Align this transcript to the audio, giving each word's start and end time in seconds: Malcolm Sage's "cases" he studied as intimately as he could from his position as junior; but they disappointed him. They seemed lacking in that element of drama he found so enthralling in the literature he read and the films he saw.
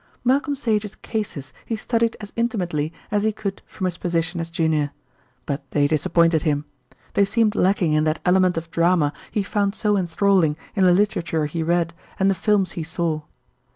Malcolm 0.23 0.55
Sage's 0.55 0.95
"cases" 0.95 1.53
he 1.63 1.75
studied 1.75 2.17
as 2.19 2.33
intimately 2.35 2.91
as 3.11 3.21
he 3.21 3.31
could 3.31 3.61
from 3.67 3.85
his 3.85 3.99
position 3.99 4.39
as 4.39 4.49
junior; 4.49 4.89
but 5.45 5.61
they 5.69 5.85
disappointed 5.85 6.41
him. 6.41 6.65
They 7.13 7.23
seemed 7.23 7.53
lacking 7.53 7.93
in 7.93 8.03
that 8.05 8.17
element 8.25 8.57
of 8.57 8.71
drama 8.71 9.13
he 9.29 9.43
found 9.43 9.75
so 9.75 9.95
enthralling 9.97 10.57
in 10.75 10.85
the 10.85 10.91
literature 10.91 11.45
he 11.45 11.61
read 11.61 11.93
and 12.19 12.31
the 12.31 12.33
films 12.33 12.71
he 12.71 12.81
saw. 12.83 13.21